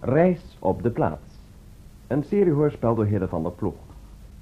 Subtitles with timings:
[0.00, 1.38] Reis op de plaats.
[2.06, 3.74] Een seriehoorspel door Hille van der Ploeg.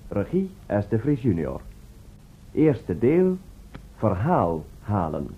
[0.09, 0.50] Regie
[0.80, 0.88] S.
[0.88, 1.61] de Vries junior.
[2.52, 3.36] Eerste deel.
[3.96, 5.29] Verhaal halen.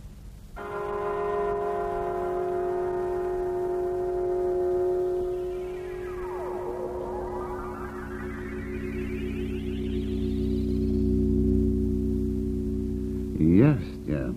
[13.39, 14.31] Juist, ja.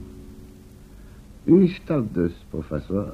[1.43, 3.13] U stelt dus, professor,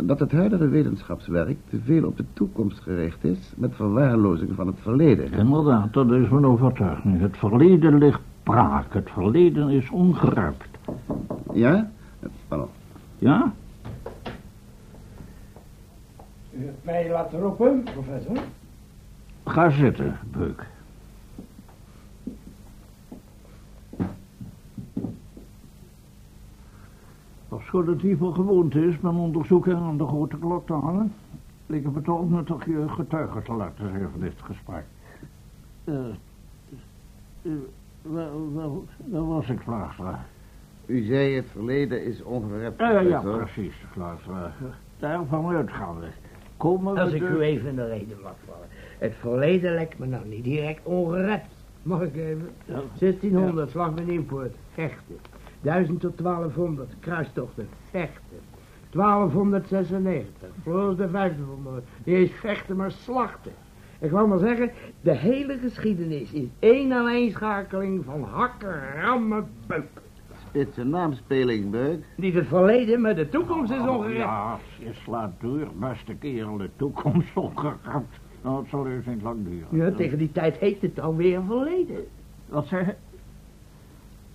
[0.00, 4.76] dat het huidige wetenschapswerk te veel op de toekomst gericht is met verwaarlozing van het
[4.80, 5.32] verleden.
[5.32, 7.20] Inderdaad, dat is mijn overtuiging.
[7.20, 8.94] Het verleden ligt braak.
[8.94, 10.62] Het verleden is ongeruimd.
[11.52, 11.90] Ja?
[12.48, 12.68] Pardon.
[13.18, 13.52] Ja?
[16.50, 18.36] U hebt mij laten roepen, professor.
[19.44, 20.66] Ga zitten, Beuk.
[27.72, 31.12] Ofschoon het hier van gewoonte is mijn onderzoeking aan de grote klok te hangen,
[31.66, 34.84] leek het me toch nuttig je getuigen te laten zijn van dit gesprek.
[35.84, 35.94] Eh,
[37.42, 37.52] uh,
[38.02, 40.24] waar, waar, waar was ik, Vlaagstra?
[40.86, 43.36] U zei het verleden is ongerept, Eh, ja, professor.
[43.36, 44.52] precies, Vlaagstra.
[44.98, 46.06] Daarvan uitgaande.
[46.56, 48.68] Komen we Als ik u even in de reden mag vallen.
[48.98, 51.54] Het verleden lijkt me nou niet direct ongerept.
[51.82, 52.50] Mag ik even?
[52.64, 52.80] Ja.
[52.98, 55.16] 1600, slag met Nieuwpoort, vechten.
[55.62, 58.38] 1000 tot 1200, kruistochten, vechten.
[58.90, 61.84] 1296, Floris de vijfde vermoord.
[62.04, 63.52] Die is vechten, maar slachten.
[64.00, 70.02] Ik wou maar zeggen, de hele geschiedenis is één aaneenschakeling van hakken, rammen, beuken.
[70.48, 72.04] Spitse naamspeling, Beuk.
[72.16, 74.16] Niet het verleden, maar de toekomst is Oh, ongerept.
[74.18, 78.20] ja, je slaat door, beste kerel, de toekomst ongerept.
[78.42, 79.66] Nou, het zal eerst niet lang duren.
[79.70, 82.04] Ja, tegen die tijd heet het alweer verleden.
[82.48, 82.94] Wat zeg je?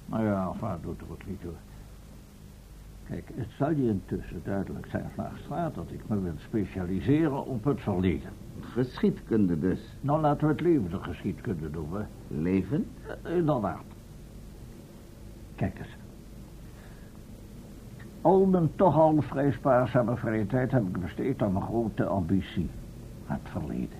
[0.09, 1.55] Nou ja, vaar doet er wat niet door.
[3.07, 7.81] Kijk, het zal je intussen duidelijk zijn, Vlaagstraat, dat ik me wil specialiseren op het
[7.81, 8.29] verleden.
[8.59, 9.79] Geschiedkunde dus.
[10.01, 12.07] Nou, laten we het leven de geschiedkunde noemen.
[12.27, 12.85] Leven?
[13.23, 13.83] Eh, Inderdaad.
[15.55, 15.95] Kijk eens.
[18.21, 22.69] Al mijn toch al vrij spaarzame vrije tijd heb ik besteed aan mijn grote ambitie.
[23.25, 23.99] Het verleden.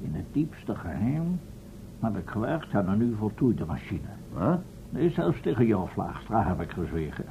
[0.00, 1.40] In het diepste geheim
[2.00, 4.08] heb ik gewerkt aan een nu voltooide machine.
[4.90, 7.24] Nee, zelfs tegen jou, Vlaagstra, heb ik gezwegen.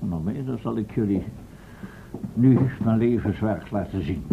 [0.00, 1.24] En nog meer, dan zal ik jullie
[2.34, 4.24] nu mijn levenswerk laten zien.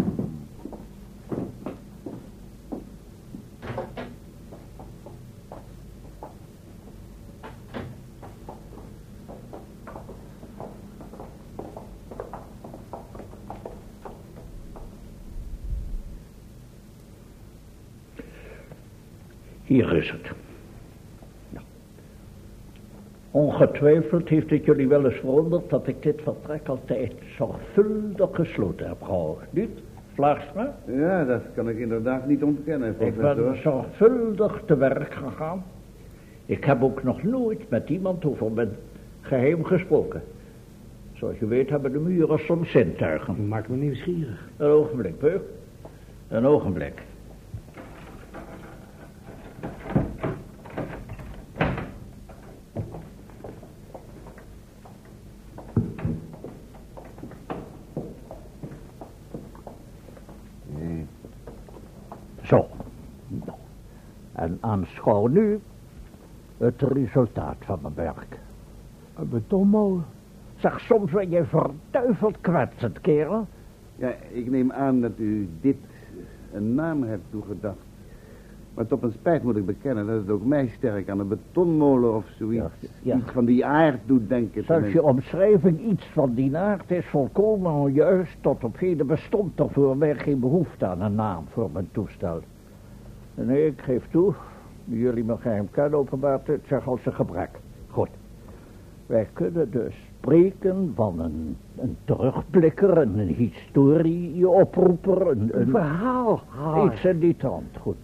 [19.63, 20.46] Hier is het.
[23.37, 29.01] Ongetwijfeld heeft het jullie wel eens verwonderd dat ik dit vertrek altijd zorgvuldig gesloten heb
[29.01, 29.47] gehouden.
[29.49, 29.79] Niet,
[30.13, 30.75] Vlaagstra?
[30.85, 35.63] Ja, dat kan ik inderdaad niet ontkennen, Ik ben zorgvuldig te werk gegaan.
[36.45, 38.69] Ik heb ook nog nooit met iemand over mijn
[39.21, 40.21] geheim gesproken.
[41.13, 43.47] Zoals je weet hebben de muren soms zintuigen.
[43.47, 44.49] Maakt me nieuwsgierig.
[44.57, 45.41] Een ogenblik, Peuk.
[46.27, 47.01] Een ogenblik.
[60.65, 61.05] Nee.
[62.43, 62.67] Zo.
[63.27, 63.57] Nou.
[65.07, 65.59] En aanschouw nu
[66.57, 68.39] het resultaat van mijn werk.
[69.15, 70.05] Een betonmolen.
[70.55, 73.47] Zeg, soms ben je verduiveld kwetsend, kerel.
[73.95, 75.77] Ja, ik neem aan dat u dit
[76.53, 77.77] een naam hebt toegedacht.
[78.73, 82.15] Maar tot mijn spijt moet ik bekennen dat het ook mij sterk aan een betonmolen
[82.15, 83.15] of zoiets Ja, ja.
[83.17, 84.63] iets van die aard doet denken.
[84.63, 88.37] Zelfs je omschrijving iets van die aard is volkomen onjuist.
[88.41, 92.39] Tot op heden bestond er voor mij geen behoefte aan een naam voor mijn toestel.
[93.35, 94.33] Nee, ik geef toe,
[94.89, 97.49] jullie mijn geheim kennen openbaart, het zeg als een gebrek.
[97.89, 98.09] Goed.
[99.05, 106.41] Wij kunnen dus spreken van een, een terugblikker, een, een historieoproeper, een, een verhaal.
[106.85, 107.95] Iets in die trant, goed.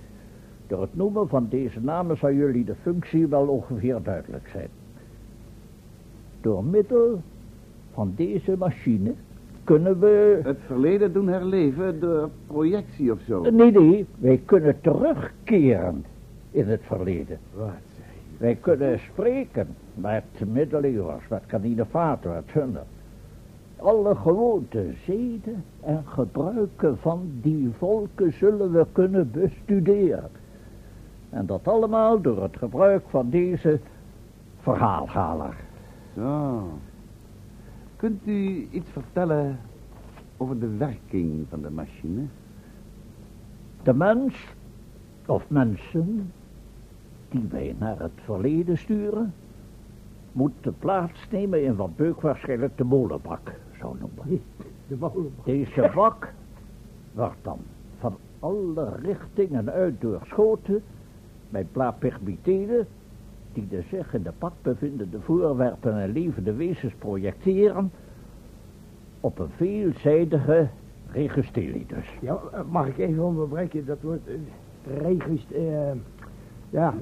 [0.67, 4.67] Door het noemen van deze namen zal jullie de functie wel ongeveer duidelijk zijn.
[6.41, 7.21] Door middel
[7.93, 9.13] van deze machine
[9.63, 10.39] kunnen we...
[10.43, 13.41] Het verleden doen herleven door projectie of zo.
[13.41, 16.05] Nee, nee, wij kunnen terugkeren
[16.53, 17.39] in het verleden.
[17.53, 18.37] Wat zei je?
[18.37, 22.83] Wij kunnen spreken met middeleeuwers, met Caninefato, met Hunner.
[23.77, 30.29] Alle gewoonten, zeden en gebruiken van die volken zullen we kunnen bestuderen.
[31.29, 33.79] En dat allemaal door het gebruik van deze
[34.59, 35.55] verhaalhaler.
[36.15, 36.69] Zo.
[37.95, 39.59] Kunt u iets vertellen
[40.37, 42.21] over de werking van de machine.
[43.83, 44.47] De mens,
[45.25, 46.31] of mensen,
[47.33, 49.33] die wij naar het verleden sturen,
[50.31, 54.41] moet de plaats nemen in wat Beuk waarschijnlijk de molenbak zou noemen.
[54.87, 55.45] De molenbak.
[55.45, 56.33] Deze bak
[57.13, 57.59] wordt dan
[57.99, 60.83] van alle richtingen uit doorschoten
[61.49, 61.71] met
[63.53, 67.91] die de zich in de bak bevindende voorwerpen en levende wezens projecteren
[69.19, 70.69] op een veelzijdige
[71.11, 72.17] registelie dus.
[72.21, 73.85] Ja, eh, mag ik even onderbreken?
[73.85, 74.35] Dat wordt uh,
[74.97, 75.51] regist...
[76.73, 76.93] ja,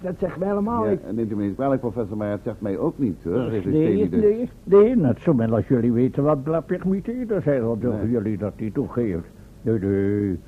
[0.00, 1.12] dat zegt mij helemaal Ja, niet.
[1.12, 3.32] neemt u me niet kwalijk, professor, maar het zegt mij ook niet, hoor.
[3.38, 4.20] Nee, Registerie dus.
[4.22, 8.10] nee, nee, net zo min als jullie weten wat blapigmitelen zijn, dan durven Nee.
[8.10, 9.24] jullie dat niet toegeven.
[9.62, 10.38] Nee, nee,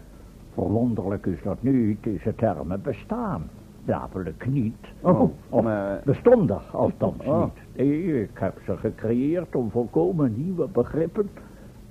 [0.55, 3.43] verwonderlijk is dat niet, deze termen bestaan.
[3.87, 4.77] Namelijk niet.
[5.01, 7.41] Oh, Of maar- bestonden, althans Oh.
[7.45, 7.53] niet.
[7.77, 11.29] Nee, ik heb ze gecreëerd om volkomen nieuwe begrippen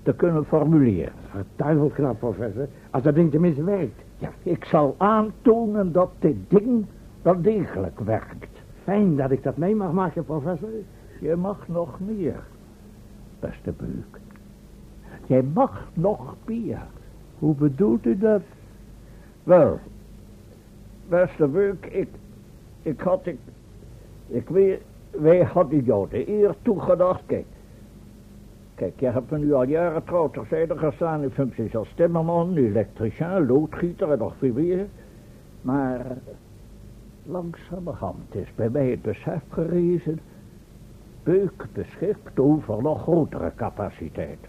[0.03, 1.11] te kunnen formuleren.
[1.29, 2.67] Vertuiveld knap, professor.
[2.89, 4.01] Als dat ding tenminste werkt.
[4.23, 6.85] Ja, ik zal aantonen dat dit ding
[7.21, 8.61] wel degelijk werkt.
[8.83, 10.69] Fijn dat ik dat mee mag maken, professor.
[11.19, 12.43] Je mag nog meer,
[13.39, 14.19] beste Beuk.
[15.25, 16.81] Jij mag nog meer.
[17.39, 18.41] Hoe bedoelt u dat?
[19.43, 19.79] Wel,
[21.09, 22.09] beste Beuk, ik,
[22.81, 23.39] ik had, ik,
[24.27, 24.81] ik weet,
[25.11, 27.21] wij hadden jou de eer toegedacht.
[27.25, 27.45] Kijk,
[28.75, 33.45] kijk, jij hebt me nu al jaren trouw terzijde gestaan in functies als timmerman, elektricien,
[33.45, 34.87] loodgieter en nog veel meer.
[35.61, 36.05] Maar
[37.23, 40.19] langzamerhand is bij mij het besef gerezen,
[41.23, 44.39] Beuk beschikt over nog grotere capaciteit.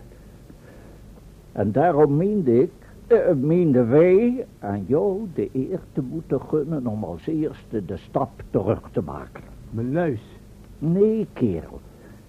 [1.53, 2.73] En daarom meende ik,
[3.07, 8.31] eh, meenden wij aan jou de eer te moeten gunnen om als eerste de stap
[8.51, 9.43] terug te maken.
[9.71, 10.23] Mijn neus.
[10.79, 11.81] Nee, kerel.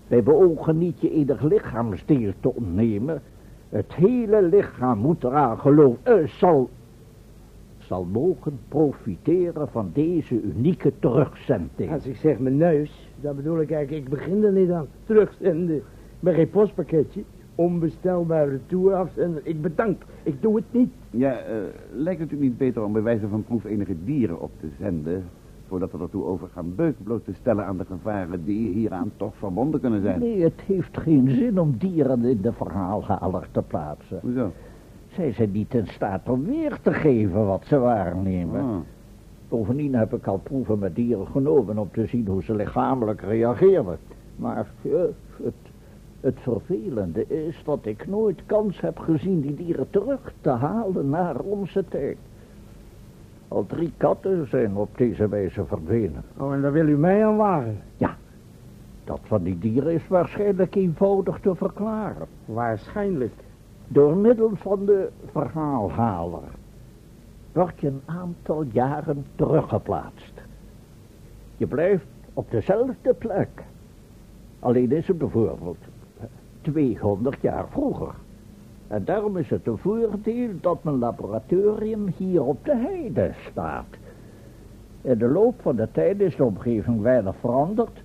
[0.07, 3.21] Wij beogen niet je enig lichaamsdeel te ontnemen.
[3.69, 6.69] Het hele lichaam moet eraan geloven, eh, zal,
[7.77, 11.91] zal mogen profiteren van deze unieke terugzending.
[11.91, 14.87] Als ik zeg mijn neus, dan bedoel ik eigenlijk, ik begin er niet aan.
[15.03, 15.75] Terugzenden.
[15.75, 15.83] Ik
[16.19, 17.23] ben geen postpakketje.
[17.55, 19.41] Onbestelbare retour afzenden.
[19.43, 20.03] Ik bedank.
[20.23, 20.93] Ik doe het niet.
[21.09, 21.55] Ja, eh,
[21.93, 25.23] lijkt het u niet beter om bij wijze van proef enige dieren op te zenden...
[25.67, 29.79] voordat we ertoe overgaan beuk bloot te stellen aan de gevaren die hieraan toch verbonden
[29.79, 30.19] kunnen zijn?
[30.19, 34.19] Nee, het heeft geen zin om dieren in de verhaalhaler te plaatsen.
[34.21, 34.51] Hoezo?
[35.07, 38.62] Zij zijn niet in staat om weer te geven wat ze waarnemen.
[38.62, 38.77] Ah.
[39.50, 43.97] Bovendien heb ik al proeven met dieren genomen om te zien hoe ze lichamelijk reageren.
[44.35, 44.91] Maar eh,
[45.44, 45.53] het,
[46.19, 51.39] het vervelende is dat ik nooit kans heb gezien die dieren terug te halen naar
[51.39, 52.17] onze tijd.
[53.47, 56.24] Al drie katten zijn op deze wijze verdwenen.
[56.38, 57.81] Oh, en daar wil u mij aan wagen.
[59.06, 62.27] Dat van die dieren is waarschijnlijk eenvoudig te verklaren.
[62.45, 63.33] Waarschijnlijk.
[63.88, 66.50] Door middel van de verhaalhaler
[67.51, 70.41] wordt je een aantal jaren teruggeplaatst.
[71.57, 73.63] Je blijft op dezelfde plek.
[74.59, 75.77] Alleen is het bijvoorbeeld
[76.62, 78.13] 200 jaar vroeger.
[78.87, 83.85] En daarom is het een voordeel dat mijn laboratorium hier op de heide staat.
[85.01, 88.03] In de loop van de tijd is de omgeving weinig veranderd.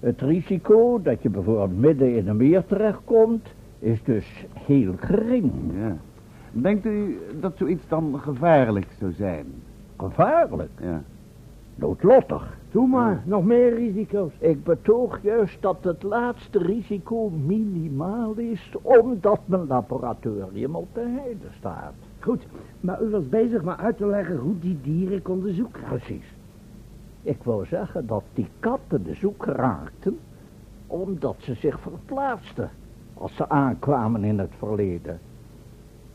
[0.00, 5.52] Het risico dat je bijvoorbeeld midden in een meer terechtkomt, is dus heel gering.
[5.74, 5.96] Ja.
[6.52, 9.46] Denkt u dat zoiets dan gevaarlijk zou zijn?
[9.96, 11.02] Gevaarlijk, Ja.
[11.74, 12.60] Noodlottig.
[12.70, 13.22] Doe maar.
[13.24, 14.32] Nog meer risico's.
[14.38, 21.46] Ik betoog juist dat het laatste risico minimaal is, omdat mijn laboratorium op de heide
[21.58, 21.92] staat.
[22.20, 22.46] Goed.
[22.80, 25.82] Maar u was bezig maar uit te leggen hoe die dieren konden zoeken.
[25.82, 26.34] Precies.
[27.22, 30.18] Ik wou zeggen dat die katten de zoek raakten,
[30.86, 32.70] omdat ze zich verplaatsten
[33.14, 35.20] als ze aankwamen in het verleden.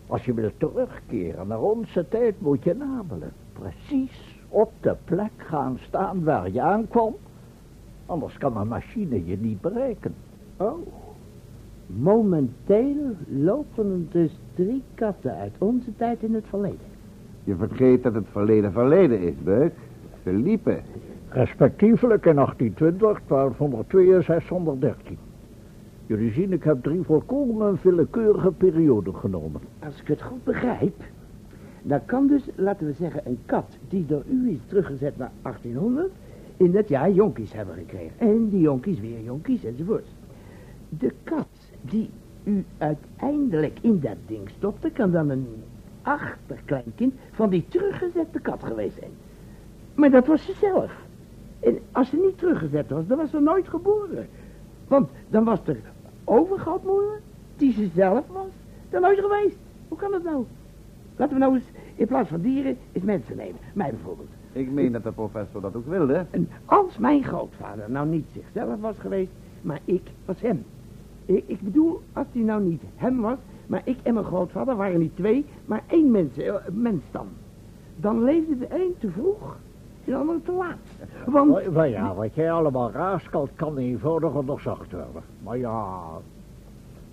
[0.08, 4.27] Als je wilt terugkeren naar onze tijd, moet je namelijk precies
[4.58, 7.16] op de plek gaan staan waar je aankwam.
[8.06, 10.16] Anders kan een machine je niet bereiken.
[10.58, 10.88] Oh.
[11.86, 16.88] Momenteel lopen er dus drie katten uit onze tijd in het verleden.
[17.44, 19.74] Je vergeet dat het verleden verleden is, Beuk.
[20.24, 20.82] Ze liepen.
[21.30, 25.18] Respectievelijk in 1820, 1202 en 613.
[26.06, 29.62] Jullie zien, ik heb drie volkomen willekeurige perioden genomen.
[29.84, 31.04] Als ik het goed begrijp,
[31.88, 36.12] dan kan dus, laten we zeggen, een kat die door u is teruggezet naar 1800,
[36.58, 38.12] in dat jaar jonkies hebben gekregen.
[38.18, 40.06] En die jonkies weer jonkies enzovoort.
[40.90, 41.48] De kat
[41.82, 42.10] die
[42.44, 45.48] u uiteindelijk in dat ding stopte, kan dan een
[46.02, 49.12] achterkleinkind van die teruggezette kat geweest zijn.
[49.96, 50.92] Maar dat was ze zelf.
[51.60, 54.28] En als ze niet teruggezet was, dan was ze nooit geboren.
[54.88, 55.78] Want dan was er
[56.24, 57.22] overgrootmoeder,
[57.56, 58.52] die ze zelf was.
[58.90, 59.58] Dat nooit geweest.
[59.88, 60.46] Hoe kan dat nou?
[61.18, 63.60] Laten we nou eens in plaats van dieren eens mensen nemen.
[63.74, 64.30] Mij bijvoorbeeld.
[64.52, 66.26] Ik meen dat de professor dat ook wilde.
[66.30, 69.32] En als mijn grootvader nou niet zichzelf was geweest,
[69.62, 70.66] maar ik was hem.
[71.26, 75.00] Ik, ik bedoel, als hij nou niet hem was, maar ik en mijn grootvader waren
[75.00, 77.28] niet twee, maar één mens, eh, mens dan.
[77.96, 79.58] Dan leefde de een te vroeg
[80.06, 81.08] en de ander te laat.
[81.26, 81.52] Want...
[81.52, 85.24] Maar, maar ja, wat jij allemaal raaskalt kan eenvoudig onderzocht worden.
[85.44, 86.04] Maar ja,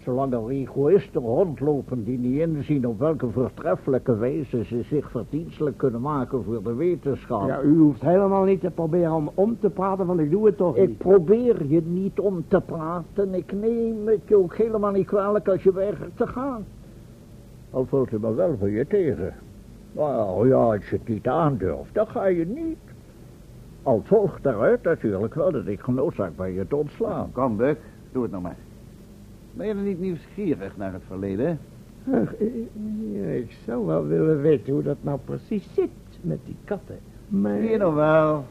[0.05, 6.01] zolang er egoïsten rondlopen die niet inzien op welke voortreffelijke wijze ze zich verdienstelijk kunnen
[6.01, 7.47] maken voor de wetenschap.
[7.49, 10.57] Ja, u hoeft helemaal niet te proberen om om te praten, want ik doe het
[10.57, 10.99] toch Ik niet.
[10.99, 13.35] probeer je niet om te praten.
[13.35, 16.65] Ik neem het je ook helemaal niet kwalijk als je weigert te gaan.
[17.71, 19.35] Al vult je me wel voor je tegen.
[19.93, 22.79] Nou ja, als je het niet aandurft, dan ga je niet.
[23.83, 27.33] Al volgt daaruit natuurlijk wel dat ik genoodzaakt ben je te ontslaan.
[27.33, 27.79] Kom, Buck,
[28.13, 28.57] doe het nog maar.
[29.57, 31.59] Ben je er niet nieuwsgierig naar het verleden?
[32.13, 32.47] Ach, eh,
[33.13, 36.99] ja, ik zou wel willen weten hoe dat nou precies zit met die katten.
[37.29, 37.61] Maar...
[37.61, 38.45] Zie je nog wel.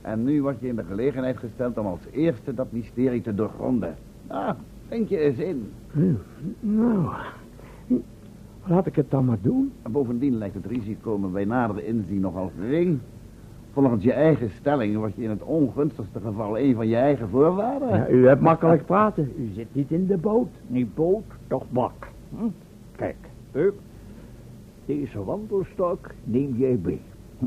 [0.00, 3.96] En nu word je in de gelegenheid gesteld om als eerste dat mysterie te doorgronden.
[4.26, 4.50] Ah,
[4.88, 5.70] denk je eens in.
[6.60, 7.08] Nou,
[8.66, 9.72] laat ik het dan maar doen.
[9.82, 12.98] En bovendien lijkt het risico me bij nadere inzien nogal gering.
[13.72, 17.88] Volgens je eigen stelling word je in het ongunstigste geval een van je eigen voorwaarden.
[17.88, 19.32] Ja, u hebt makkelijk praten.
[19.38, 20.48] U zit niet in de boot.
[20.66, 22.08] Niet boot, toch bak.
[22.36, 22.48] Hm?
[22.96, 23.16] Kijk,
[23.50, 23.74] Peuk.
[24.86, 27.00] Deze wandelstok neem jij mee.
[27.38, 27.44] Hm.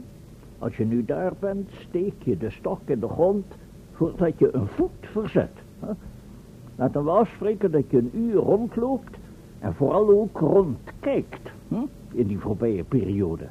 [0.59, 3.45] Als je nu daar bent, steek je de stok in de grond
[3.91, 5.57] voordat je een voet verzet.
[5.79, 5.91] Hè?
[6.75, 9.17] Laten we afspreken dat je een uur rondloopt
[9.59, 11.75] en vooral ook rondkijkt hm?
[12.11, 13.47] in die voorbije periode.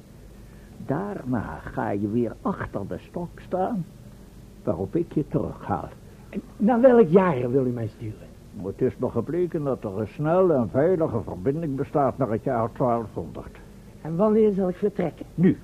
[0.86, 3.84] Daarna ga je weer achter de stok staan
[4.62, 5.88] waarop ik je terughaal.
[6.28, 8.28] En Naar welk jaar wil u mij sturen?
[8.62, 12.68] Het is nog gebleken dat er een snelle en veilige verbinding bestaat naar het jaar
[12.78, 13.46] 1200.
[14.02, 15.26] En wanneer zal ik vertrekken?
[15.34, 15.58] Nu,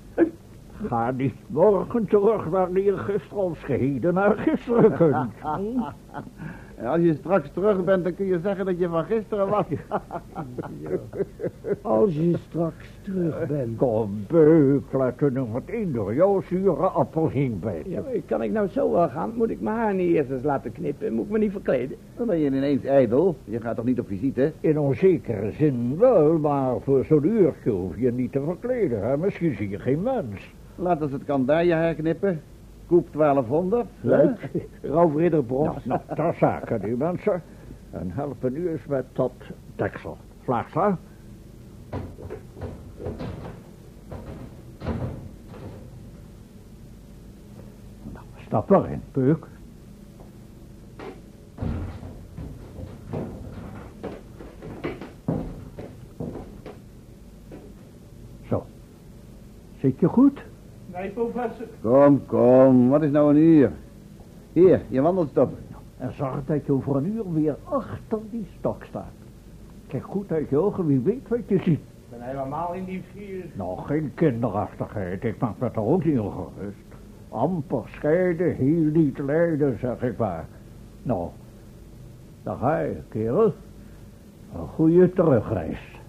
[0.87, 5.33] ga niet morgen terug wanneer je gisteren als geheden naar gisteren kunt.
[6.79, 9.65] En als je straks terug bent, dan kun je zeggen dat je van gisteren was.
[11.83, 13.77] Als je straks terug bent.
[13.77, 17.91] Kom, beuk, laat er nog meteen door jouw zure appel heen bijten.
[17.91, 19.33] Ja, kan ik nou zo wel gaan?
[19.35, 21.13] Moet ik mijn haar niet eerst eens laten knippen?
[21.13, 21.97] Moet ik me niet verkleden?
[22.17, 23.37] Dan ben je ineens ijdel.
[23.45, 24.53] Je gaat toch niet op visite?
[24.61, 29.03] In onzekere zin wel, maar voor zo'n uurtje hoef je niet te verkleden.
[29.03, 29.17] Hè?
[29.17, 30.55] Misschien zie je geen mens.
[30.75, 32.41] Laat als het kan daar je haar knippen.
[32.89, 33.87] Koep 1200.
[34.01, 34.51] Leuk.
[34.83, 35.85] Roofridderbros.
[35.85, 37.43] Nou, nou, dat zaken die mensen.
[37.91, 39.33] En helpen nu eens met dat
[39.77, 40.17] deksel.
[40.43, 40.99] Vlaagsta.
[48.13, 49.47] Nou, stap erin, Peuk.
[58.49, 58.67] Zo.
[59.79, 60.45] Zit je goed?
[60.99, 61.67] Nee, professor.
[61.81, 62.89] Kom, kom.
[62.89, 63.73] Wat is nou een uur?
[64.53, 65.53] Hier, je wandelstop.
[65.99, 69.13] En zorg dat je over een uur weer achter die stok staat.
[69.87, 71.79] Kijk goed uit je ogen, wie weet wat je ziet.
[71.79, 73.45] Ik ben helemaal in die vier.
[73.55, 75.25] Nou, geen kinderachtigheid.
[75.25, 76.87] Ik maak me er ook niet ongerust.
[77.29, 80.47] Amper scheiden, heel niet lijden, zeg ik maar.
[81.03, 81.29] Nou,
[82.43, 83.53] daar ga je, kerel.
[84.55, 86.01] Een goede terugreis.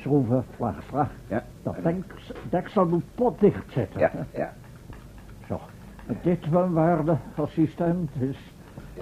[0.00, 1.10] Schroeven, vlagstra.
[1.28, 1.44] Ja.
[1.64, 4.00] Dat deks- deksel moet potdicht zitten.
[4.00, 4.52] Ja, ja.
[5.48, 5.60] Zo.
[6.22, 8.52] Dit van waarde assistent is,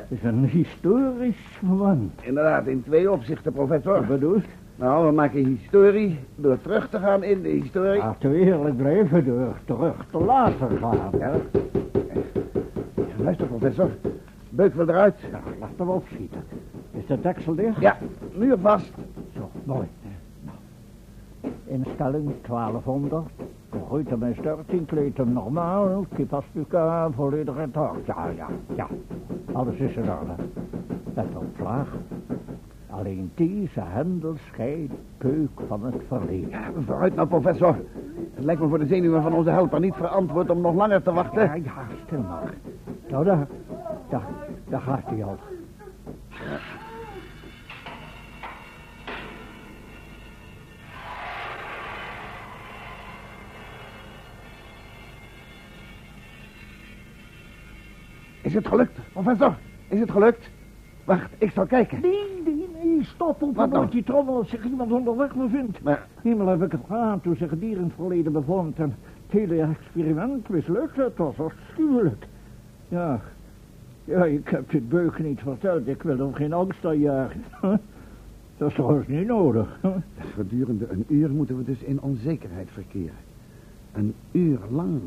[0.08, 2.12] is een historisch moment.
[2.22, 3.92] Inderdaad, in twee opzichten, professor.
[3.92, 4.44] Wat bedoelt?
[4.76, 7.98] Nou, we maken historie door terug te gaan in de historie.
[7.98, 11.10] Laten we eerlijk blijven door terug te laten gaan.
[11.18, 11.32] Ja.
[13.16, 13.90] Luister, professor.
[14.48, 15.14] Beuk wil eruit.
[15.32, 16.40] Nou, laten we opschieten.
[16.92, 17.80] Is de deksel dicht?
[17.80, 17.96] Ja,
[18.34, 18.92] nu vast.
[19.36, 19.86] Zo, mooi.
[21.72, 23.24] Instelling 1200.
[23.86, 26.06] Groeit hem in 13, kleedt hem normaal.
[26.14, 28.06] Kipastuka, volledig hoofd.
[28.06, 28.86] Ja, ja, ja.
[29.52, 30.34] Alles is in orde.
[31.14, 31.88] Let op, vlaag.
[32.90, 36.50] Alleen deze hendel scheidt peuk van het verleden.
[36.50, 37.76] Ja, vooruit nou, professor.
[38.34, 41.12] Het lijkt me voor de zenuwen van onze helper niet verantwoord om nog langer te
[41.12, 41.42] wachten.
[41.42, 42.54] Ja, ja, stil maar.
[43.08, 43.46] Nou, daar,
[44.08, 44.28] daar,
[44.68, 45.36] daar gaat hij al.
[58.52, 59.56] Is het gelukt, professor?
[59.88, 60.50] Is het gelukt?
[61.04, 62.00] Wacht, ik zal kijken.
[62.00, 63.88] Nee, nee, nee, stop op Wat wat dan?
[63.90, 65.82] die trommel als zich iemand onderweg bevindt.
[65.82, 68.96] Maar, Hemel heb ik het gehad toen zich het dier in het verleden bevond en
[69.22, 70.96] het hele experiment mislukt.
[70.96, 72.26] Het was afschuwelijk.
[72.88, 73.20] Ja,
[74.04, 75.86] Ja, ik heb dit beuken niet verteld.
[75.88, 77.42] Ik wil hem geen angst aanjagen.
[78.56, 79.78] Dat is trouwens niet nodig.
[80.34, 83.16] Gedurende een uur moeten we dus in onzekerheid verkeren.
[83.92, 85.00] Een uur lang.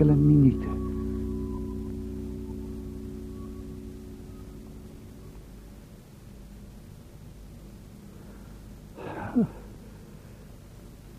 [0.00, 0.88] Enkele minuten.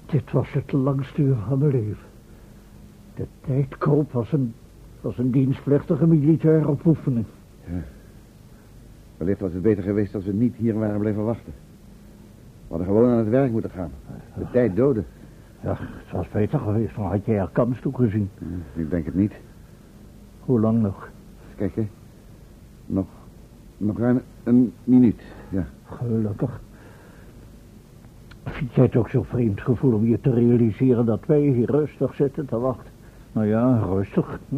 [0.05, 2.05] Dit was het langste uur van mijn leven.
[3.15, 4.53] De tijd kroop als een,
[5.01, 7.25] als een dienstplichtige militair op oefening.
[9.17, 11.53] Wellicht was het beter geweest als we niet hier waren blijven wachten.
[12.67, 13.91] We hadden gewoon aan het werk moeten gaan.
[14.37, 15.05] De tijd doden.
[15.63, 18.29] Ja, het was beter geweest, dan had je er kans toe gezien.
[18.73, 19.33] Ik denk het niet.
[20.39, 21.09] Hoe lang nog?
[21.55, 21.87] Kijk, hè.
[22.85, 23.05] Nog,
[23.77, 25.21] nog ruim een minuut.
[25.49, 25.65] Ja.
[25.85, 26.61] Gelukkig.
[28.43, 32.15] Vind jij het ook zo'n vreemd gevoel om je te realiseren dat wij hier rustig
[32.15, 32.91] zitten te wachten?
[33.31, 34.39] Nou ja, rustig.
[34.49, 34.55] Hm?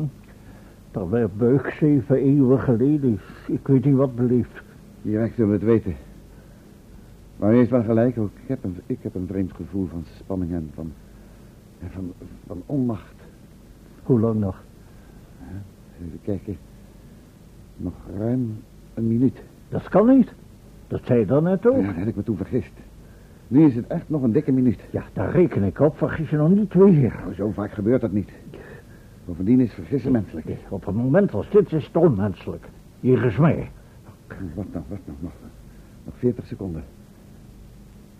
[0.91, 3.53] Terwijl Beuk zeven eeuwen geleden is.
[3.53, 4.61] Ik weet niet wat beleefd.
[5.01, 5.95] Direct zullen we het weten.
[7.37, 8.31] Maar u heeft wel gelijk ook.
[8.41, 10.91] Ik heb een, ik heb een vreemd gevoel van spanning en van,
[11.79, 12.13] en van,
[12.47, 13.15] van onmacht.
[14.03, 14.63] Hoe lang nog?
[16.01, 16.57] Even kijken.
[17.77, 18.57] Nog ruim
[18.93, 19.41] een minuut.
[19.69, 20.33] Dat kan niet.
[20.87, 21.75] Dat zei je dan net ook.
[21.75, 22.73] Ja, daar heb ik me toen vergist.
[23.47, 24.79] Nu is het echt nog een dikke minuut.
[24.91, 25.97] Ja, daar reken ik op.
[25.97, 27.19] Vergis je nog niet weer.
[27.21, 28.31] Nou, zo vaak gebeurt dat niet.
[29.25, 30.45] Bovendien is vergissen menselijk.
[30.69, 32.65] Op een moment als dit is het onmenselijk.
[32.99, 33.71] Jegens mij.
[34.55, 35.31] Wat nou, wat nou, nog,
[36.03, 36.83] nog 40 seconden.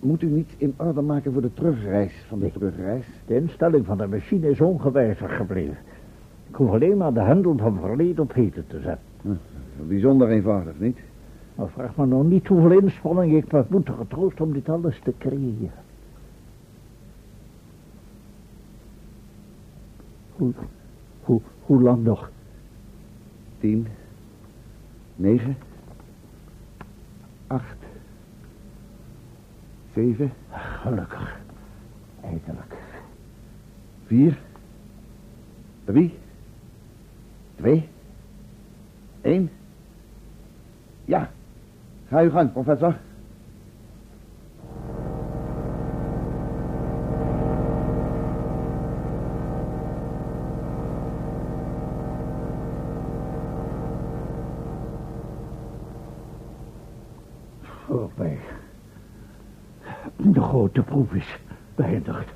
[0.04, 3.06] Moet u niets in orde maken voor de terugreis van de terugreis?
[3.26, 5.78] De instelling van de machine is ongewijzigd gebleven.
[6.50, 9.06] Ik hoef alleen maar de hendel van verleden op heden te zetten.
[9.22, 10.98] Hm, bijzonder eenvoudig, niet?
[11.56, 15.14] Maar vraag me nog niet hoeveel inspanning ik me moet getroost om dit alles te
[15.18, 15.72] creëren.
[20.36, 20.52] Hoe,
[21.22, 22.32] hoe, hoe lang nog?
[23.60, 23.88] Tien.
[25.16, 25.58] Negen.
[27.48, 27.83] Acht.
[29.94, 30.34] Zeven.
[30.82, 31.38] Gelukkig.
[32.22, 32.74] Eindelijk.
[34.06, 34.38] Vier.
[35.86, 36.18] Drie.
[37.56, 37.90] Twee.
[39.22, 39.50] Eén.
[41.06, 41.30] Ja.
[42.08, 42.96] Ga uw gang, professor.
[60.54, 61.40] Grote proef is
[61.76, 62.28] beëindigd.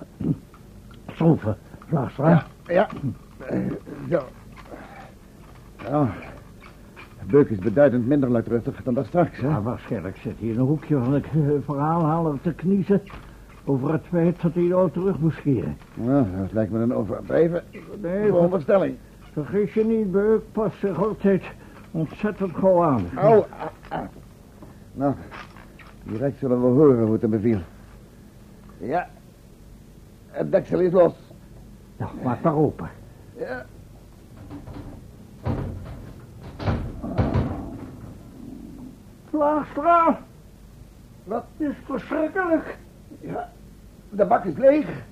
[1.13, 1.57] Zolven,
[1.89, 2.43] Laastra.
[2.65, 2.87] Ja.
[3.37, 3.59] Eh,
[4.09, 4.19] Zo.
[5.83, 6.13] Ja.
[7.29, 9.49] Beuk is beduidend minder luidruchtig dan dat straks, hè?
[9.49, 13.01] Maar waarschijnlijk zit hij in een hoekje van het eh, verhaalhaler te kniezen...
[13.65, 15.77] over het feit dat hij nou terug moest keren.
[15.93, 17.63] Ja, dat lijkt me een overdreven
[18.01, 18.95] Nee, veronderstelling.
[19.31, 21.43] vergis je niet, Beuk past zich altijd
[21.91, 23.05] ontzettend gauw aan.
[23.15, 23.43] Au,
[23.89, 24.05] au.
[24.93, 25.13] Nou,
[26.03, 27.59] direct zullen we horen hoe het hem beviel.
[28.77, 29.07] Ja,
[30.27, 31.13] het deksel is los.
[31.97, 32.89] Nou, maak maar open.
[33.37, 33.65] Ja.
[39.31, 40.19] Laastra,
[41.23, 41.45] Wat?
[41.57, 42.77] het is verschrikkelijk.
[43.19, 43.49] Ja,
[44.09, 45.03] de bak is leeg.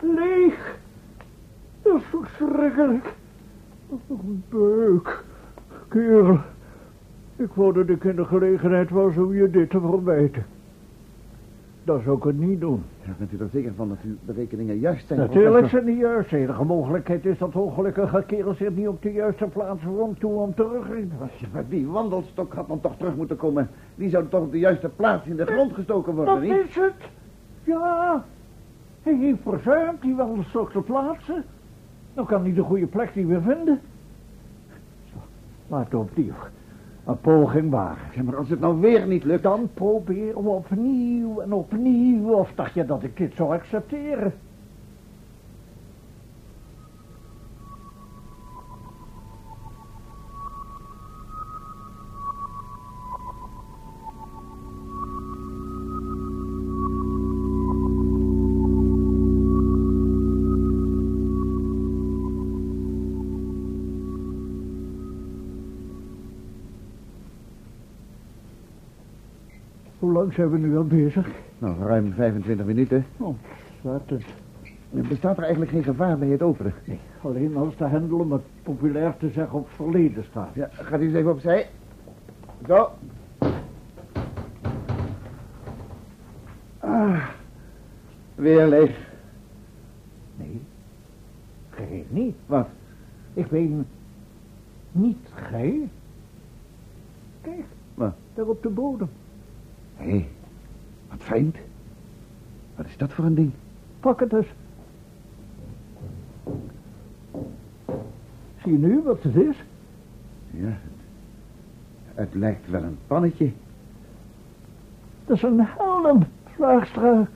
[0.00, 0.76] Leeg.
[1.82, 3.14] Dat is verschrikkelijk.
[4.48, 5.24] Beuk.
[5.88, 6.38] Kerel.
[7.36, 10.44] Ik wou dat ik in de gelegenheid was om je dit te verwijten.
[11.90, 12.82] Dat zou ik het niet doen.
[13.02, 15.18] Ja, bent u er zeker van dat uw berekeningen juist zijn?
[15.18, 16.30] Natuurlijk het niet juist.
[16.30, 20.32] De enige mogelijkheid is dat ongelukkige kerel zich niet op de juiste plaats rond toe
[20.32, 21.06] om terug te
[21.38, 23.68] Ja, maar die wandelstok had dan toch terug moeten komen.
[23.94, 26.52] Die zou toch op de juiste plaats in de grond gestoken worden, Dat niet?
[26.68, 26.94] is het.
[27.64, 28.24] Ja.
[29.02, 31.44] Hij heeft verzuimd die wandelstok te plaatsen.
[32.14, 33.80] Dan kan hij de goede plek niet meer vinden.
[35.12, 35.16] Zo,
[35.68, 36.32] laten we opnieuw
[37.06, 38.24] een poging wagen.
[38.24, 39.42] Maar als het nou weer niet lukt...
[39.42, 42.32] Dan proberen we opnieuw en opnieuw.
[42.32, 44.32] Of dacht je dat ik dit zou accepteren?
[70.20, 71.28] Lang zijn we nu al bezig?
[71.58, 73.06] Nou, ruim 25 minuten.
[73.16, 74.24] Ontzettend.
[74.90, 76.74] Bestaat er eigenlijk geen gevaar bij het openen?
[76.84, 80.54] Nee, alleen als de hendel, om het populair te zeggen, op verleden staat.
[80.54, 81.66] Ja, gaat u eens even opzij.
[82.66, 82.88] Zo.
[86.78, 87.28] Ah,
[88.34, 89.08] weer leeg.
[90.36, 90.60] Nee,
[91.70, 92.36] gij niet.
[92.46, 92.68] Wat?
[93.34, 93.86] Ik ben
[94.92, 95.88] niet gij.
[97.40, 98.14] Kijk, Wat?
[98.34, 99.08] daar op de bodem.
[100.00, 100.28] Hé,
[101.08, 101.56] wat vreemd.
[102.76, 103.52] Wat is dat voor een ding?
[104.00, 104.46] Pak het eens.
[108.62, 109.56] Zie je nu wat het is?
[110.50, 111.00] Ja, het,
[112.14, 113.52] het lijkt wel een pannetje.
[115.26, 117.28] Dat is een helm, Vlaagstra.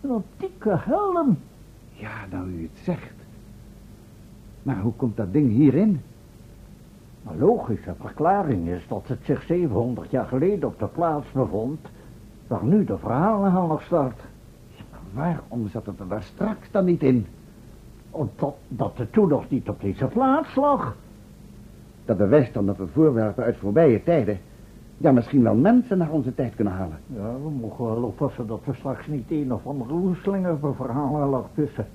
[0.00, 1.38] Een antieke helm.
[1.92, 3.12] Ja, nou u het zegt.
[4.62, 6.00] Maar hoe komt dat ding hierin?
[7.26, 11.80] Een logische verklaring is dat het zich 700 jaar geleden op de plaats bevond...
[12.46, 14.20] waar nu de verhalenhanger staat.
[15.12, 17.26] Waarom zat het er daar straks dan niet in?
[18.10, 20.96] Omdat dat het toen nog niet op deze plaats lag.
[22.04, 24.38] Dat bewijst dan dat we voorwerpen uit voorbije tijden...
[24.96, 26.98] ja, misschien wel mensen naar onze tijd kunnen halen.
[27.06, 31.48] Ja, we mogen wel oppassen dat we straks niet een of andere per verhalen lag
[31.54, 31.86] tussen.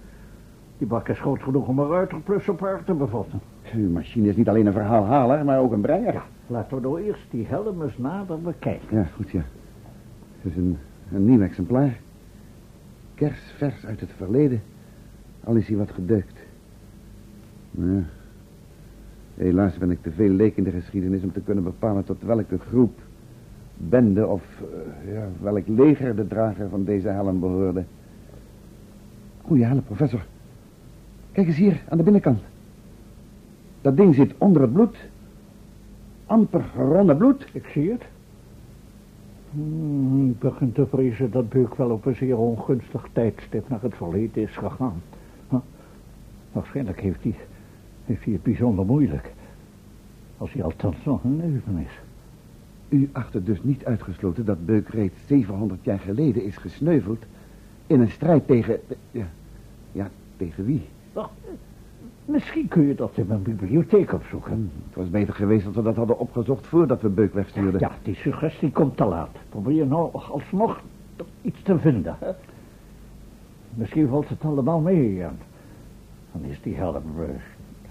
[0.77, 3.39] Die bak is groot genoeg om een ruiterplus op haar te bevatten.
[3.73, 6.13] Uw machine is niet alleen een verhaalhaler, maar ook een breier.
[6.13, 8.97] Ja, laten we nou eerst die helm eens nader bekijken.
[8.97, 9.43] Ja, goed, ja.
[10.41, 10.77] Het is een,
[11.11, 11.99] een nieuw exemplaar.
[13.13, 14.61] Kersvers uit het verleden.
[15.43, 16.39] Al is hij wat gedeukt.
[17.71, 18.03] Ja.
[19.35, 22.57] Helaas ben ik te veel leek in de geschiedenis om te kunnen bepalen tot welke
[22.59, 22.99] groep,
[23.77, 27.83] bende of eh, ja, welk leger de drager van deze helm behoorde.
[29.41, 30.25] Goeie helm, professor.
[31.31, 32.39] Kijk eens hier, aan de binnenkant.
[33.85, 34.97] Dat ding zit onder het bloed.
[36.25, 37.47] Amper geronnen bloed.
[37.51, 38.01] Ik zie het.
[39.51, 43.95] Hmm, ik begin te vrezen dat Beuk wel op een zeer ongunstig tijdstip naar het
[43.95, 45.01] verleden is gegaan.
[45.49, 45.59] Huh?
[46.51, 47.35] Waarschijnlijk heeft hij,
[48.05, 49.31] heeft hij het bijzonder moeilijk.
[50.37, 51.99] Als hij althans nog een leven is.
[52.89, 57.23] U acht het dus niet uitgesloten dat Beuk reeds 700 jaar geleden is gesneuveld...
[57.87, 58.79] in een strijd tegen...
[59.11, 59.27] Ja,
[59.91, 60.87] ja tegen wie?
[61.13, 61.31] Wacht,
[62.25, 64.71] misschien kun je dat in mijn bibliotheek opzoeken.
[64.87, 67.79] Het was beter geweest dat we dat hadden opgezocht voordat we Beuk wegstuurden.
[67.79, 69.29] Ja, die suggestie komt te laat.
[69.49, 70.81] Probeer nou alsnog
[71.15, 72.17] toch iets te vinden.
[73.73, 75.39] Misschien valt het allemaal mee en
[76.31, 77.27] dan is die helm eh,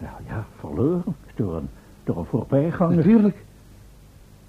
[0.01, 1.69] ja, ja, verloren door een,
[2.05, 2.97] door een voorbijganger.
[2.97, 3.45] Natuurlijk.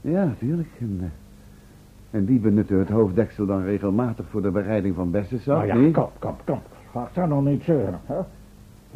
[0.02, 0.70] Ja, natuurlijk.
[0.80, 5.84] En, eh, en die benutten het hoofddeksel dan regelmatig voor de bereiding van bessensap, Nou
[5.84, 6.60] ja, kom, kom, kom.
[6.92, 8.20] Ga daar nog niet zeuren, hè?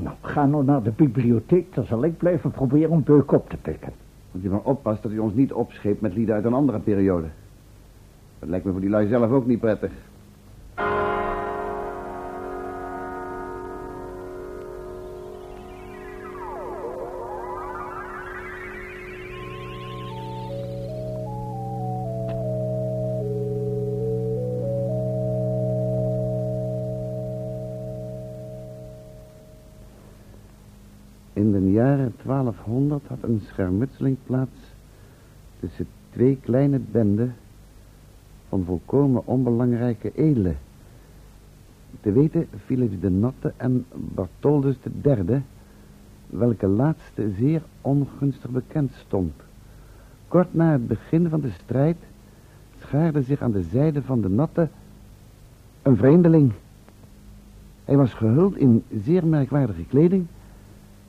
[0.01, 3.57] Nou, ga nou naar de bibliotheek, dan zal ik blijven proberen een beuk op te
[3.57, 3.91] pikken.
[4.31, 7.27] Want je maar oppast dat u ons niet opscheept met lieden uit een andere periode.
[8.39, 9.91] Dat lijkt me voor die lui zelf ook niet prettig.
[31.39, 34.59] In de jaren 1200 had een schermutseling plaats
[35.59, 37.35] tussen twee kleine benden
[38.49, 40.57] van volkomen onbelangrijke edelen.
[42.01, 45.41] Te weten Philips de Notte en Bartholdus de Derde,
[46.27, 49.33] welke laatste zeer ongunstig bekend stond.
[50.27, 51.97] Kort na het begin van de strijd
[52.79, 54.67] schaarde zich aan de zijde van de Notte
[55.81, 56.51] een vreemdeling.
[57.85, 60.27] Hij was gehuld in zeer merkwaardige kleding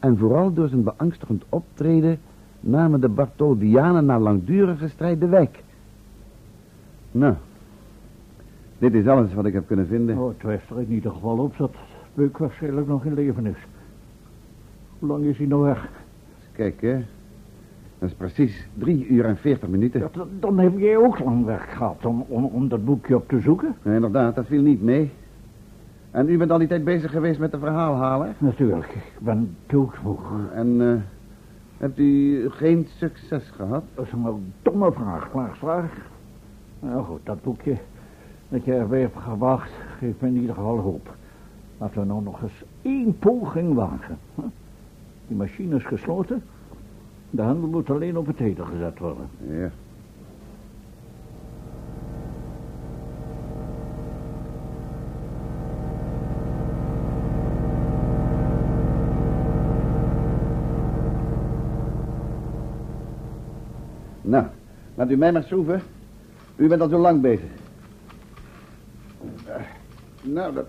[0.00, 2.18] en vooral door zijn beangstigend optreden
[2.60, 5.62] namen de Bartholdianen na langdurige strijd de wijk.
[7.10, 7.34] Nou,
[8.78, 10.18] dit is alles wat ik heb kunnen vinden.
[10.18, 11.74] Oh, het wijst er in ieder geval op dat
[12.14, 13.66] Beuk waarschijnlijk nog in leven is.
[14.98, 15.88] Hoe lang is hij nou weg?
[16.52, 17.04] Kijk, hè.
[17.98, 20.00] Dat is precies drie uur en veertig minuten.
[20.00, 23.40] Ja, dan, heb jij ook lang weg gehad om, om, om dat boekje op te
[23.40, 23.76] zoeken.
[23.82, 25.10] Inderdaad, dat viel niet mee.
[26.10, 28.34] En u bent al die tijd bezig geweest met de verhaalhaler?
[28.38, 30.18] Natuurlijk, ik ben doodmoe.
[30.54, 30.94] En eh,
[31.78, 33.84] hebt u geen succes gehad?
[33.94, 35.92] Dat is een domme vraag, Klaarsvraag.
[36.80, 37.76] Nou goed, dat boekje
[38.48, 41.14] dat je erbij hebt gewacht, geeft me in ieder geval hoop.
[41.78, 44.18] Laten we nou nog eens één poging wagen.
[45.26, 46.42] Die machine is gesloten.
[47.30, 49.28] De handel moet alleen op het heden gezet worden.
[49.48, 49.70] Ja.
[65.00, 65.80] Laat u mij maar schroeven.
[66.56, 67.50] U bent al zo lang bezig.
[69.46, 69.54] Eh,
[70.22, 70.66] Nou, dat,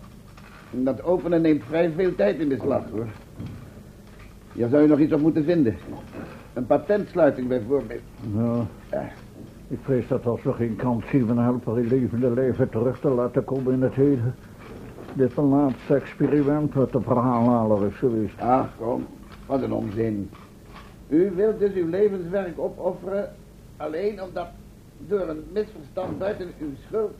[0.71, 3.07] Dat openen neemt vrij veel tijd in beslag, hoor.
[4.53, 5.75] Hier zou je nog iets op moeten vinden.
[6.53, 8.01] Een patentsluiting bijvoorbeeld.
[8.33, 8.63] Nou,
[9.67, 13.43] ik vrees dat als we geen kans zien helpen in levende leven terug te laten
[13.43, 14.35] komen in het heden.
[15.13, 18.39] Dit een laatste experiment met de verhaalhaler is geweest.
[18.39, 19.05] Ach, kom.
[19.45, 20.29] Wat een onzin.
[21.07, 23.29] U wilt dus uw levenswerk opofferen...
[23.81, 24.47] alleen omdat
[24.97, 27.11] door een misverstand buiten uw schuld...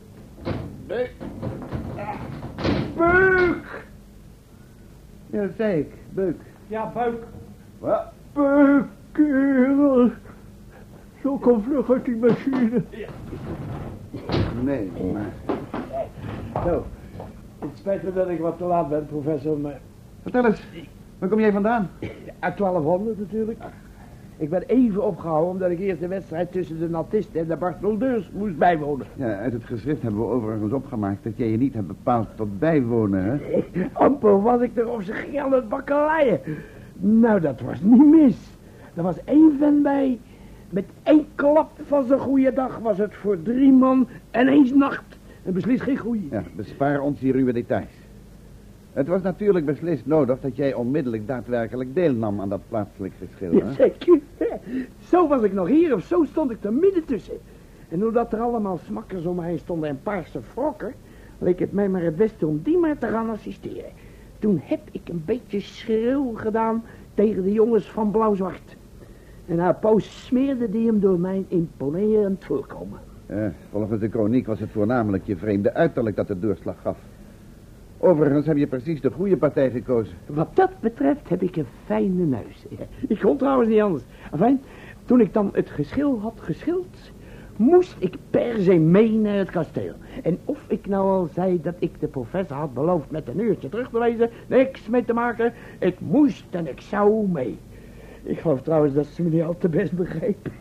[0.87, 1.09] Nee.
[1.97, 2.15] Ah.
[2.97, 3.85] Beuk!
[5.29, 5.93] Ja, dat zei ik.
[6.09, 6.41] Beuk.
[6.67, 7.23] Ja, buik.
[7.79, 8.03] Wat?
[8.33, 10.09] Beuk, kerel.
[11.21, 12.83] Zo kom vlug uit die machine.
[14.61, 15.33] Nee, maar...
[16.63, 16.85] Zo,
[17.59, 19.79] het spijt me dat ik wat te laat ben, professor, maar...
[20.21, 20.63] Vertel eens.
[21.19, 21.89] Waar kom jij vandaan?
[22.39, 23.59] Uit 1200 natuurlijk.
[24.41, 28.31] Ik ben even opgehouden omdat ik eerst de wedstrijd tussen de natisten en de Bartholdeurs
[28.33, 29.05] moest bijwonen.
[29.15, 32.59] Ja, uit het geschrift hebben we overigens opgemaakt dat jij je niet hebt bepaald tot
[32.59, 33.63] bijwonen, hè?
[33.93, 36.39] Amper was ik er of ze ging aan het bakkeleien.
[36.93, 38.57] Nou, dat was niet mis.
[38.93, 40.19] Er was één vent bij.
[40.69, 45.17] Met één klap van zijn goede dag was het voor drie man en eens nacht.
[45.43, 46.27] En beslist geen goeie.
[46.31, 48.00] Ja, bespaar ons die ruwe details.
[48.93, 53.73] Het was natuurlijk beslist nodig dat jij onmiddellijk daadwerkelijk deelnam aan dat plaatselijk geschil, hè?
[53.83, 54.19] Zeker.
[54.99, 57.37] Zo was ik nog hier of zo stond ik er midden tussen.
[57.89, 60.93] En hoewel er allemaal smakkers om mij heen stonden en paarse frokken...
[61.39, 63.91] leek het mij maar het beste om die maar te gaan assisteren.
[64.39, 68.75] Toen heb ik een beetje schreeuw gedaan tegen de jongens van Blauw-Zwart.
[69.45, 72.99] En een poos smeerde die hem door mijn imponerend voorkomen.
[73.27, 76.97] Ja, volgens de kroniek was het voornamelijk je vreemde uiterlijk dat de doorslag gaf.
[78.03, 80.13] Overigens heb je precies de goede partij gekozen.
[80.25, 82.65] Wat dat betreft heb ik een fijne neus.
[83.07, 84.03] Ik kon trouwens niet anders.
[84.31, 84.61] Enfin,
[85.05, 87.11] toen ik dan het geschil had geschild,
[87.55, 89.93] moest ik per se mee naar het kasteel.
[90.23, 93.69] En of ik nou al zei dat ik de professor had beloofd met een uurtje
[93.69, 97.57] terug te wezen, niks mee te maken, ik moest en ik zou mee.
[98.23, 100.51] Ik geloof trouwens dat ze me niet al te best begrepen.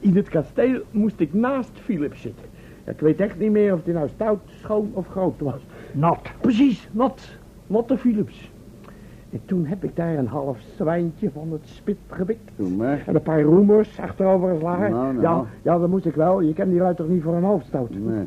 [0.00, 2.44] In het kasteel moest ik naast Philip zitten.
[2.86, 5.60] Ik weet echt niet meer of hij nou stout, schoon of groot was.
[5.92, 6.32] Nat.
[6.40, 7.38] Precies, nat.
[7.66, 8.50] Natte Philips.
[9.30, 12.50] En toen heb ik daar een half zwijntje van het spit gebikt.
[12.56, 13.02] Doe maar.
[13.06, 14.90] En een paar roemers achterover geslagen.
[14.90, 15.22] Nou, nou.
[15.22, 16.40] Ja, ja, dat moest ik wel.
[16.40, 17.90] Je kent die lui toch niet voor een hoofdstoot.
[17.90, 18.26] Nee.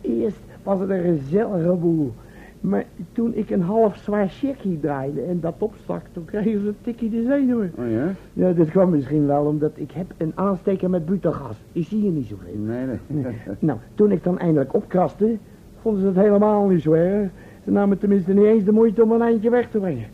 [0.00, 2.12] Eerst was het een gezellige boel.
[2.60, 6.76] Maar toen ik een half zwaar checkie draaide en dat opstak, toen kregen ze een
[6.80, 7.72] tikkie de zenuwen.
[7.78, 8.12] Oh ja?
[8.32, 11.56] Ja, dit kwam misschien wel omdat ik heb een aansteker met butengas.
[11.72, 12.54] Die zie je niet zoveel.
[12.56, 13.36] Nee, nee.
[13.58, 15.36] Nou, toen ik dan eindelijk opkraste,
[15.82, 17.30] vonden ze het helemaal niet zo erg.
[17.64, 20.06] Ze namen tenminste niet eens de moeite om een eindje weg te brengen.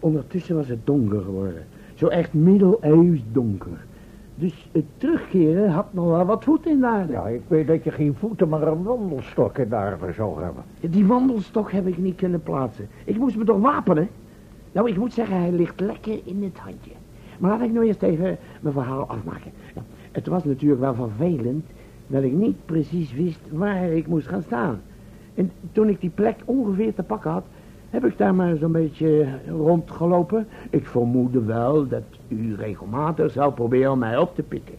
[0.00, 1.64] Ondertussen was het donker geworden.
[1.94, 3.84] Zo echt middeleeuws donker.
[4.34, 7.12] Dus het terugkeren had nog wel wat voet in de aarde.
[7.12, 10.62] Ja, ik weet dat je geen voeten, maar een wandelstok in de aarde zou hebben.
[10.80, 12.88] Die wandelstok heb ik niet kunnen plaatsen.
[13.04, 14.08] Ik moest me toch wapenen?
[14.72, 16.90] Nou, ik moet zeggen, hij ligt lekker in het handje.
[17.38, 19.50] Maar laat ik nou eerst even mijn verhaal afmaken.
[19.74, 21.64] Nou, het was natuurlijk wel vervelend
[22.06, 24.80] dat ik niet precies wist waar ik moest gaan staan.
[25.34, 27.44] En toen ik die plek ongeveer te pakken had,
[27.90, 30.46] heb ik daar maar zo'n beetje rondgelopen.
[30.70, 34.74] Ik vermoedde wel dat u regelmatig zou proberen om mij op te pikken.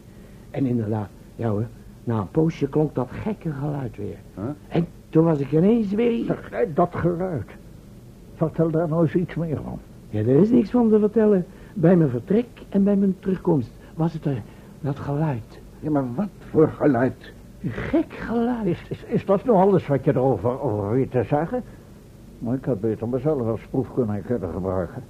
[0.52, 1.66] En inderdaad, ja hoor,
[2.04, 4.18] na een poosje klonk dat gekke geluid weer.
[4.36, 4.44] Huh?
[4.68, 6.26] En toen was ik ineens weer.
[6.26, 7.50] Zeg, dat geluid.
[8.36, 9.80] Vertel daar nou eens iets meer van.
[10.10, 11.46] Ja, er is niks van te vertellen.
[11.74, 14.42] Bij mijn vertrek en bij mijn terugkomst was het er,
[14.80, 15.60] dat geluid.
[15.80, 17.34] Ja, maar wat voor geluid?
[17.68, 18.66] Gek geluid.
[18.66, 21.64] Is, is, is dat nou alles wat je erover over weet te zeggen?
[22.40, 25.04] Maar ik had beter mezelf als proefkonijn kunnen gebruiken.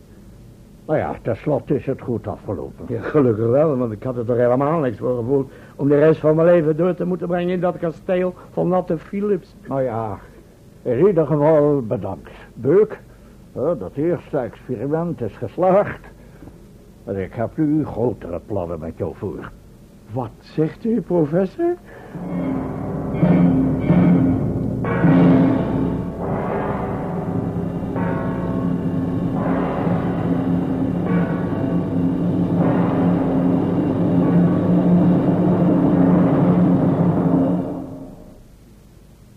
[0.85, 2.85] Nou ja, tenslotte is het goed afgelopen.
[2.87, 5.51] Ja, gelukkig wel, want ik had er toch helemaal niks voor gevoeld...
[5.75, 8.97] om de rest van mijn leven door te moeten brengen in dat kasteel van Natte
[8.97, 9.55] Philips.
[9.67, 10.19] Nou ja,
[10.81, 12.31] in ieder geval bedankt.
[12.53, 12.99] Beuk,
[13.53, 15.99] dat eerste experiment is geslaagd.
[17.03, 19.51] En ik heb nu grotere plannen met jou voor.
[20.15, 21.75] Wat zegt u, professor?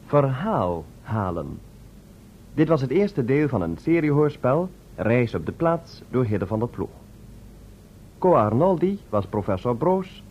[0.06, 1.58] Verhaal halen.
[2.54, 6.58] Dit was het eerste deel van een seriehoorspel, Reis op de plaats, door Hidde van
[6.58, 6.90] der Ploeg.
[8.18, 10.22] Co Arnoldi was professor Broos,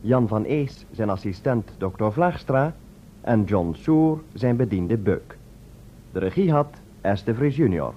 [0.00, 2.08] Jan van Ees zijn assistent Dr.
[2.10, 2.74] Vlaagstra
[3.20, 5.38] en John Soer zijn bediende Beuk.
[6.12, 6.80] De regie had
[7.24, 7.94] de Vries junior.